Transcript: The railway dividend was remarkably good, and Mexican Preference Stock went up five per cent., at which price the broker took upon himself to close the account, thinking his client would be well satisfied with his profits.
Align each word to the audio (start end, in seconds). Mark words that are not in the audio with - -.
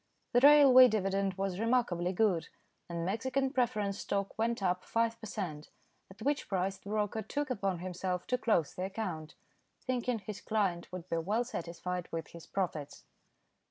The 0.31 0.39
railway 0.39 0.87
dividend 0.87 1.35
was 1.35 1.59
remarkably 1.59 2.11
good, 2.11 2.47
and 2.89 3.05
Mexican 3.05 3.51
Preference 3.51 3.99
Stock 3.99 4.35
went 4.35 4.63
up 4.63 4.83
five 4.83 5.21
per 5.21 5.27
cent., 5.27 5.69
at 6.09 6.23
which 6.23 6.47
price 6.49 6.79
the 6.79 6.89
broker 6.89 7.21
took 7.21 7.51
upon 7.51 7.77
himself 7.77 8.25
to 8.25 8.37
close 8.39 8.73
the 8.73 8.85
account, 8.85 9.35
thinking 9.79 10.17
his 10.17 10.41
client 10.41 10.91
would 10.91 11.07
be 11.07 11.17
well 11.17 11.43
satisfied 11.43 12.07
with 12.11 12.29
his 12.29 12.47
profits. 12.47 13.03